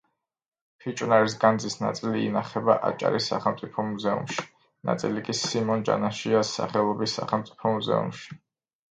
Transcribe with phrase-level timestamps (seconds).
[0.83, 4.45] ფიჭვნარის განძის ნაწილი ინახება აჭარის სახელმწიფო მუზეუმში,
[4.89, 8.39] ნაწილი კი სიმონ ჯანაშიას სახელობის სახელმწიფო მუზეუმში.